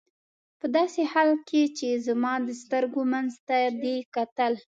په 0.59 0.65
داسې 0.77 1.01
حال 1.11 1.29
کې 1.47 1.63
چې 1.77 1.87
زما 2.07 2.33
د 2.47 2.49
سترګو 2.61 3.01
منځ 3.13 3.31
ته 3.47 3.57
دې 3.81 3.95
کتل. 4.15 4.53